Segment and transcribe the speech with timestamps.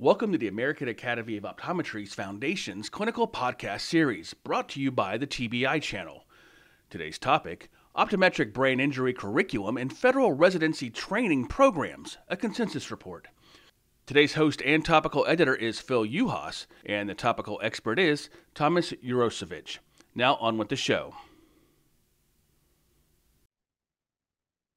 [0.00, 5.18] Welcome to the American Academy of Optometry's Foundation's clinical podcast series, brought to you by
[5.18, 6.24] the TBI channel.
[6.88, 13.28] Today's topic Optometric Brain Injury Curriculum and Federal Residency Training Programs, a consensus report.
[14.06, 19.80] Today's host and topical editor is Phil Yuhas, and the topical expert is Thomas Urosevich.
[20.14, 21.12] Now, on with the show.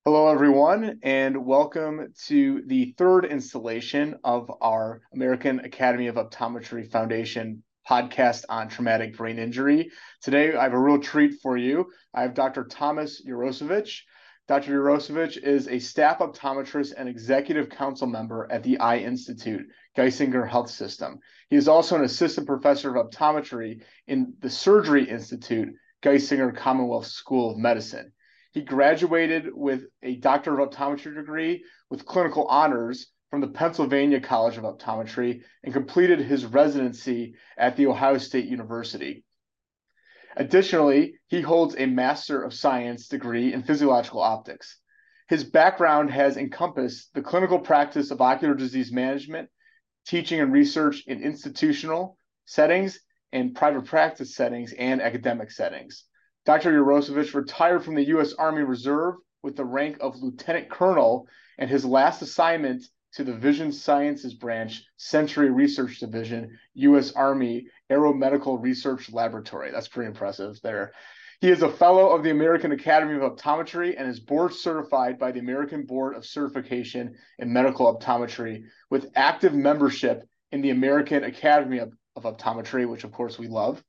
[0.05, 7.63] Hello, everyone, and welcome to the third installation of our American Academy of Optometry Foundation
[7.89, 9.89] podcast on traumatic brain injury.
[10.21, 11.89] Today, I have a real treat for you.
[12.13, 12.65] I have Dr.
[12.65, 14.01] Thomas Urosevich.
[14.49, 14.73] Dr.
[14.73, 19.65] Urosevich is a staff optometrist and executive council member at the Eye Institute,
[19.95, 21.17] Geisinger Health System.
[21.49, 25.69] He is also an assistant professor of optometry in the Surgery Institute,
[26.01, 28.11] Geisinger Commonwealth School of Medicine.
[28.53, 34.57] He graduated with a Doctor of Optometry degree with clinical honors from the Pennsylvania College
[34.57, 39.23] of Optometry and completed his residency at The Ohio State University.
[40.37, 44.79] Additionally, he holds a Master of Science degree in physiological optics.
[45.29, 49.49] His background has encompassed the clinical practice of ocular disease management,
[50.05, 52.99] teaching and research in institutional settings
[53.31, 56.05] and private practice settings and academic settings.
[56.45, 56.71] Dr.
[56.71, 58.33] Urosevich retired from the U.S.
[58.33, 61.27] Army Reserve with the rank of lieutenant colonel,
[61.57, 67.13] and his last assignment to the Vision Sciences Branch, Sensory Research Division, U.S.
[67.13, 69.71] Army Aeromedical Research Laboratory.
[69.71, 70.91] That's pretty impressive there.
[71.39, 75.31] He is a fellow of the American Academy of Optometry and is board certified by
[75.31, 81.79] the American Board of Certification in Medical Optometry with active membership in the American Academy
[81.79, 83.83] of, of Optometry, which of course we love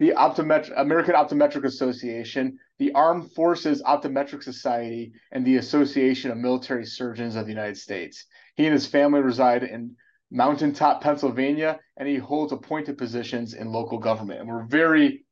[0.00, 7.36] the American Optometric Association, the Armed Forces Optometric Society, and the Association of Military Surgeons
[7.36, 8.24] of the United States.
[8.56, 9.94] He and his family reside in
[10.30, 14.40] Mountaintop, Pennsylvania, and he holds appointed positions in local government.
[14.40, 15.26] And we're very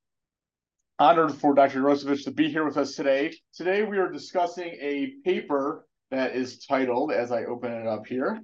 [0.98, 1.80] honored for Dr.
[1.80, 3.32] Urosevich to be here with us today.
[3.54, 8.38] Today, we are discussing a paper that is titled, as I open it up here,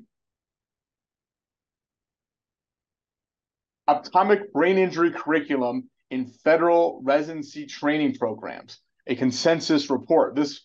[3.86, 10.34] Optometric Brain Injury Curriculum in federal residency training programs, a consensus report.
[10.34, 10.60] This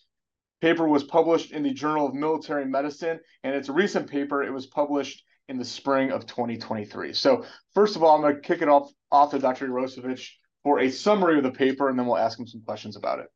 [0.60, 4.42] paper was published in the Journal of Military Medicine, and it's a recent paper.
[4.42, 7.12] It was published in the spring of 2023.
[7.12, 9.68] So, first of all, I'm going to kick it off, off to Dr.
[9.68, 10.28] Urosevich
[10.62, 13.26] for a summary of the paper, and then we'll ask him some questions about it.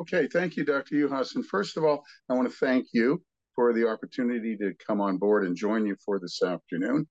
[0.00, 0.94] Okay, thank you, Dr.
[0.94, 1.34] Yuhas.
[1.34, 3.22] And first of all, I want to thank you
[3.54, 7.06] for the opportunity to come on board and join you for this afternoon.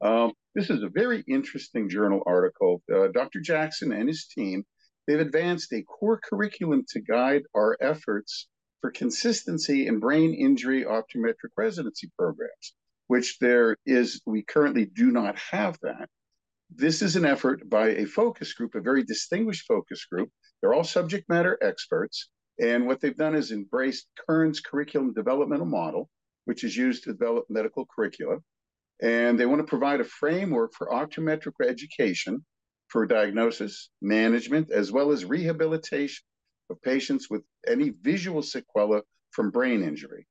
[0.00, 2.82] Um, this is a very interesting journal article.
[2.92, 3.40] Uh, Dr.
[3.40, 4.64] Jackson and his team,
[5.06, 8.48] they've advanced a core curriculum to guide our efforts
[8.80, 12.74] for consistency in brain injury optometric residency programs,
[13.08, 16.08] which there is, we currently do not have that.
[16.70, 20.30] This is an effort by a focus group, a very distinguished focus group.
[20.60, 22.28] They're all subject matter experts.
[22.60, 26.08] And what they've done is embraced Kern's curriculum developmental model,
[26.44, 28.38] which is used to develop medical curricula
[29.00, 32.44] and they want to provide a framework for optometric education
[32.88, 36.24] for diagnosis, management, as well as rehabilitation
[36.70, 40.26] of patients with any visual sequela from brain injury.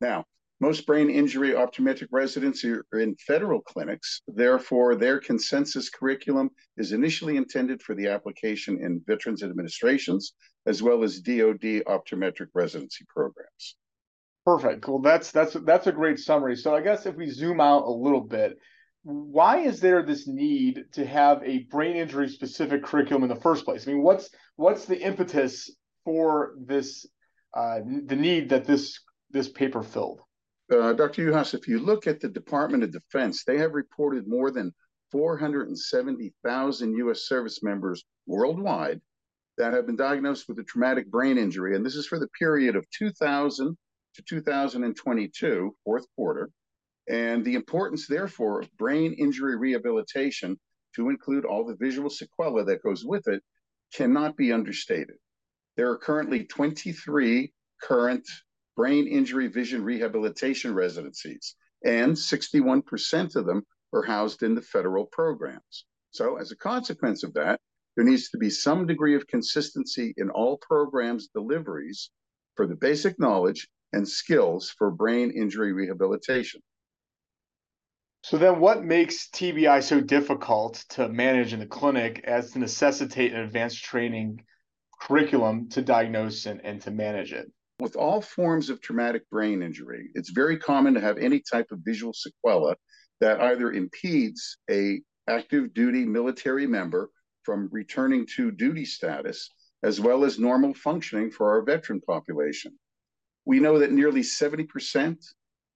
[0.00, 0.24] Now,
[0.60, 4.20] most brain injury optometric residents are in federal clinics.
[4.28, 10.34] Therefore, their consensus curriculum is initially intended for the application in Veterans Administrations
[10.66, 13.76] as well as DoD optometric residency programs.
[14.50, 14.88] Perfect.
[14.88, 16.56] Well, That's that's that's a great summary.
[16.56, 18.58] So I guess if we zoom out a little bit,
[19.04, 23.64] why is there this need to have a brain injury specific curriculum in the first
[23.64, 23.86] place?
[23.86, 25.70] I mean, what's what's the impetus
[26.04, 27.06] for this
[27.54, 28.98] uh, the need that this
[29.30, 30.20] this paper filled?
[30.68, 31.30] Uh, Dr.
[31.30, 34.74] Yuhas, if you look at the Department of Defense, they have reported more than
[35.12, 37.20] 470,000 U.S.
[37.28, 39.00] service members worldwide
[39.58, 42.74] that have been diagnosed with a traumatic brain injury, and this is for the period
[42.74, 43.76] of 2000
[44.14, 46.50] to 2022, fourth quarter,
[47.08, 50.58] and the importance, therefore, of brain injury rehabilitation
[50.94, 53.42] to include all the visual sequela that goes with it
[53.92, 55.16] cannot be understated.
[55.76, 57.52] There are currently 23
[57.82, 58.28] current
[58.76, 65.86] brain injury vision rehabilitation residencies, and 61% of them are housed in the federal programs.
[66.12, 67.60] So, as a consequence of that,
[67.96, 72.10] there needs to be some degree of consistency in all programs' deliveries
[72.54, 76.60] for the basic knowledge and skills for brain injury rehabilitation.
[78.22, 83.32] So then what makes TBI so difficult to manage in the clinic as to necessitate
[83.32, 84.44] an advanced training
[85.00, 87.50] curriculum to diagnose and, and to manage it?
[87.78, 91.80] With all forms of traumatic brain injury, it's very common to have any type of
[91.82, 92.74] visual sequela
[93.20, 97.10] that either impedes a active duty military member
[97.44, 99.50] from returning to duty status,
[99.82, 102.78] as well as normal functioning for our veteran population.
[103.50, 105.16] We know that nearly 70%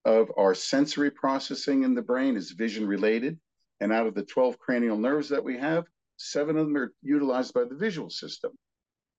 [0.05, 3.37] of our sensory processing in the brain is vision related.
[3.81, 5.85] And out of the 12 cranial nerves that we have,
[6.17, 8.53] seven of them are utilized by the visual system.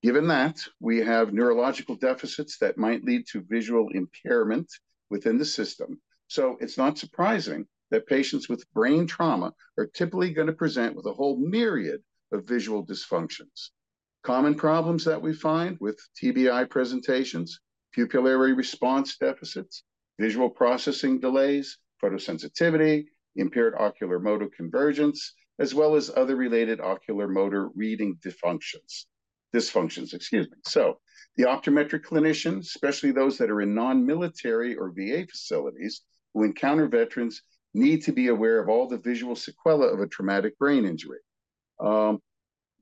[0.04, 4.72] Given that, we have neurological deficits that might lead to visual impairment
[5.10, 6.00] within the system.
[6.30, 11.07] So it's not surprising that patients with brain trauma are typically going to present with
[11.07, 13.72] a whole myriad of visual dysfunctions.
[14.24, 17.60] Common problems that we find with TBI presentations,
[17.95, 19.83] pupillary response deficits,
[20.19, 23.06] visual processing delays, photosensitivity,
[23.36, 29.06] impaired ocular motor convergence, as well as other related ocular motor reading dysfunctions.
[29.53, 30.57] Dysfunctions, excuse me.
[30.65, 31.00] So
[31.38, 36.01] the optometric clinician, especially those that are in non-military or VA facilities
[36.33, 37.42] who encounter veterans,
[37.74, 41.19] need to be aware of all the visual sequelae of a traumatic brain injury.
[41.80, 42.21] Um,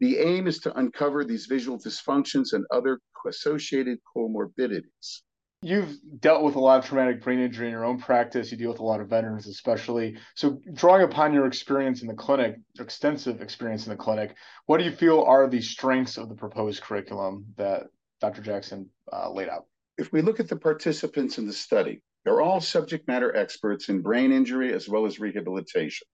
[0.03, 5.21] the aim is to uncover these visual dysfunctions and other associated comorbidities.
[5.61, 8.51] You've dealt with a lot of traumatic brain injury in your own practice.
[8.51, 10.17] You deal with a lot of veterans, especially.
[10.35, 14.35] So, drawing upon your experience in the clinic, extensive experience in the clinic,
[14.65, 17.83] what do you feel are the strengths of the proposed curriculum that
[18.19, 18.41] Dr.
[18.41, 19.67] Jackson uh, laid out?
[19.97, 24.01] If we look at the participants in the study, they're all subject matter experts in
[24.01, 26.07] brain injury as well as rehabilitation.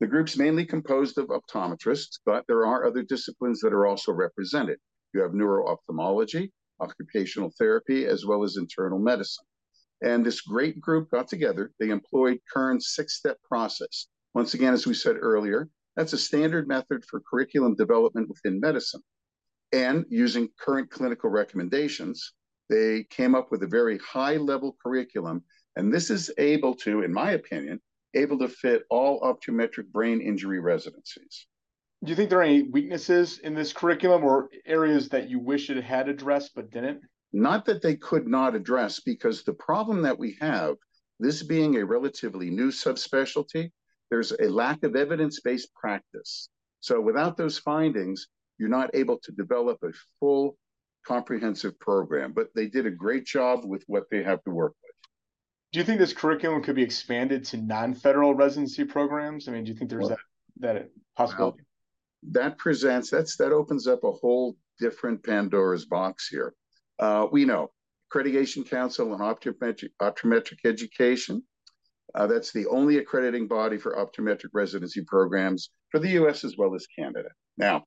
[0.00, 4.78] The group's mainly composed of optometrists, but there are other disciplines that are also represented.
[5.12, 9.44] You have neuro-ophthalmology, occupational therapy, as well as internal medicine.
[10.00, 11.72] And this great group got together.
[11.80, 14.06] They employed Kern's six step process.
[14.34, 19.02] Once again, as we said earlier, that's a standard method for curriculum development within medicine.
[19.72, 22.34] And using current clinical recommendations,
[22.70, 25.42] they came up with a very high level curriculum.
[25.74, 27.80] And this is able to, in my opinion,
[28.14, 31.46] able to fit all optometric brain injury residencies
[32.04, 35.68] do you think there are any weaknesses in this curriculum or areas that you wish
[35.68, 37.00] it had addressed but didn't?
[37.32, 40.76] Not that they could not address, because the problem that we have,
[41.18, 43.72] this being a relatively new subspecialty,
[44.10, 46.48] there's a lack of evidence based practice.
[46.80, 48.28] So without those findings,
[48.58, 50.56] you're not able to develop a full
[51.04, 52.32] comprehensive program.
[52.32, 54.87] But they did a great job with what they have to work with.
[55.72, 59.48] Do you think this curriculum could be expanded to non-federal residency programs?
[59.48, 60.16] I mean, do you think there's well,
[60.60, 61.58] that that possibility?
[62.22, 66.54] Well, that presents that's that opens up a whole different Pandora's box here.
[66.98, 67.70] Uh, we know
[68.12, 71.42] Accreditation Council on Optometric, Optometric Education.
[72.14, 76.42] Uh, that's the only accrediting body for optometric residency programs for the U.S.
[76.42, 77.28] as well as Canada.
[77.58, 77.84] Now,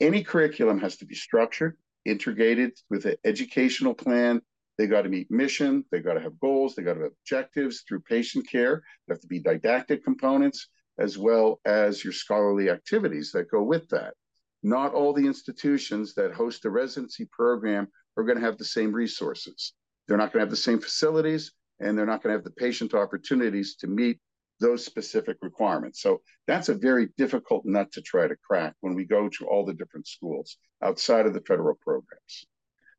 [0.00, 4.42] any curriculum has to be structured, integrated with an educational plan.
[4.76, 5.84] They got to meet mission.
[5.90, 6.74] They got to have goals.
[6.74, 8.82] They got to have objectives through patient care.
[9.06, 10.68] There have to be didactic components
[10.98, 14.14] as well as your scholarly activities that go with that.
[14.62, 18.92] Not all the institutions that host a residency program are going to have the same
[18.92, 19.74] resources.
[20.06, 22.50] They're not going to have the same facilities, and they're not going to have the
[22.50, 24.18] patient opportunities to meet
[24.60, 26.00] those specific requirements.
[26.00, 29.64] So that's a very difficult nut to try to crack when we go to all
[29.64, 32.46] the different schools outside of the federal programs.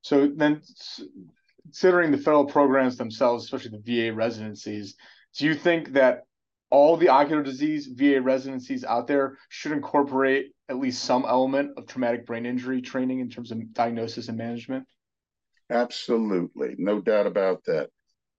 [0.02, 0.62] So then,
[1.66, 4.96] considering the federal programs themselves, especially the VA residencies,
[5.38, 6.22] do you think that
[6.70, 11.88] all the ocular disease VA residencies out there should incorporate at least some element of
[11.88, 14.86] traumatic brain injury training in terms of diagnosis and management?
[15.70, 17.90] Absolutely, no doubt about that.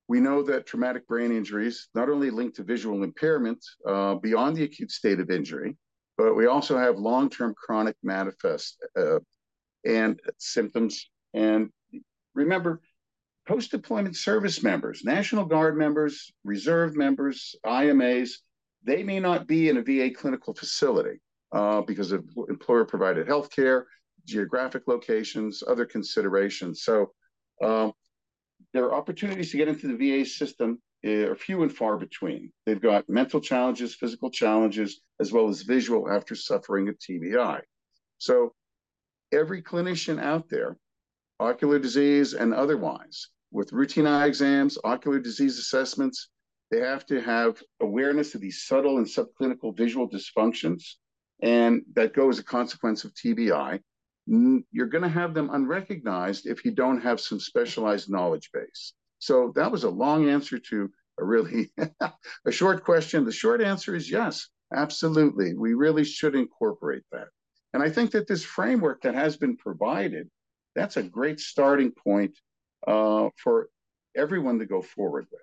[0.08, 4.62] We know that traumatic brain injuries not only link to visual impairment uh, beyond the
[4.62, 5.76] acute state of injury,
[6.16, 9.18] but we also have long-term chronic manifest uh,
[9.84, 11.10] and symptoms.
[11.34, 11.70] And
[12.34, 12.80] remember,
[13.46, 18.30] post deployment service members, National Guard members, reserve members, IMAs,
[18.84, 21.20] they may not be in a VA clinical facility
[21.52, 23.86] uh, because of employer provided health care,
[24.24, 26.82] geographic locations, other considerations.
[26.82, 27.12] So
[27.62, 27.92] um,
[28.72, 32.52] their opportunities to get into the VA system eh, are few and far between.
[32.64, 37.60] They've got mental challenges, physical challenges, as well as visual after suffering a TBI.
[38.18, 38.54] So
[39.32, 40.76] every clinician out there,
[41.38, 46.28] ocular disease and otherwise, with routine eye exams, ocular disease assessments,
[46.70, 50.82] they have to have awareness of these subtle and subclinical visual dysfunctions,
[51.40, 53.80] and that go as a consequence of TBI.
[54.26, 58.92] You're going to have them unrecognized if you don't have some specialized knowledge base.
[59.20, 61.72] So that was a long answer to a really
[62.46, 63.24] a short question.
[63.24, 65.54] The short answer is yes, absolutely.
[65.54, 67.28] We really should incorporate that.
[67.72, 70.28] And I think that this framework that has been provided,
[70.74, 72.36] that's a great starting point
[72.86, 73.68] uh, for
[74.16, 75.40] everyone to go forward with.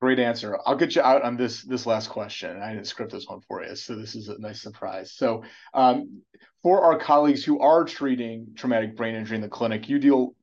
[0.00, 0.58] Great answer.
[0.66, 2.60] I'll get you out on this this last question.
[2.60, 5.12] I didn't script this one for you, so this is a nice surprise.
[5.12, 6.22] So, um,
[6.60, 10.34] for our colleagues who are treating traumatic brain injury in the clinic, you deal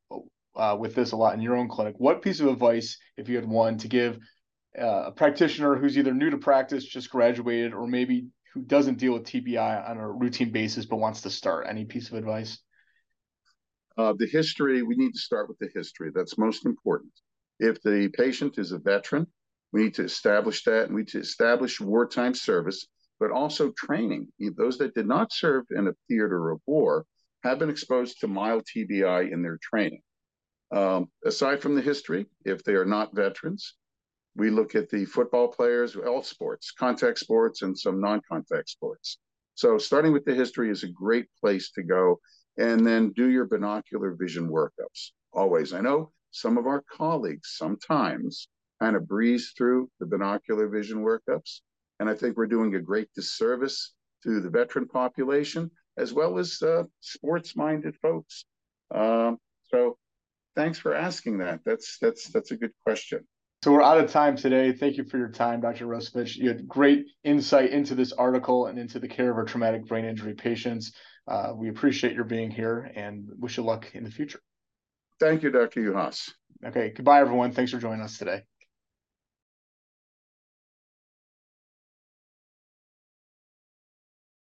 [0.56, 1.96] uh, with this a lot in your own clinic.
[1.98, 4.20] What piece of advice, if you had one, to give
[4.80, 9.12] uh, a practitioner who's either new to practice, just graduated, or maybe who doesn't deal
[9.12, 11.68] with TBI on a routine basis but wants to start?
[11.70, 12.60] Any piece of advice?
[14.00, 16.10] Uh, the history, we need to start with the history.
[16.16, 17.12] That's most important.
[17.60, 19.28] If the patient is a veteran,
[19.74, 22.88] we need to establish that and we need to establish wartime service,
[23.20, 24.30] but also training.
[24.56, 27.06] Those that did not serve in a theater of war
[27.44, 30.02] have been exposed to mild TBI in their training.
[30.72, 33.76] Um, aside from the history, if they are not veterans,
[34.34, 39.18] we look at the football players, all sports, contact sports, and some non contact sports.
[39.56, 42.22] So, starting with the history is a great place to go.
[42.58, 45.74] And then do your binocular vision workups always.
[45.74, 48.48] I know some of our colleagues sometimes
[48.80, 51.62] kind of breeze through the binocular vision workups.
[52.00, 56.62] And I think we're doing a great disservice to the veteran population as well as
[56.62, 58.46] uh, sports minded folks.
[58.94, 59.38] Um,
[59.70, 59.98] so
[60.56, 61.60] thanks for asking that.
[61.66, 63.26] That's that's that's a good question.
[63.64, 64.72] So we're out of time today.
[64.72, 65.86] Thank you for your time, Dr.
[65.86, 66.38] Urosevich.
[66.38, 70.06] You had great insight into this article and into the care of our traumatic brain
[70.06, 70.94] injury patients.
[71.28, 74.40] Uh, we appreciate your being here and wish you luck in the future.
[75.20, 75.82] Thank you, Dr.
[75.82, 76.32] Yuhas.
[76.66, 77.52] Okay, goodbye, everyone.
[77.52, 78.44] Thanks for joining us today.